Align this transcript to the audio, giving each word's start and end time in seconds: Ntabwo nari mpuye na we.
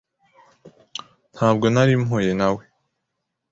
Ntabwo 1.33 1.65
nari 1.73 1.93
mpuye 2.03 2.31
na 2.39 2.47
we. 2.55 2.63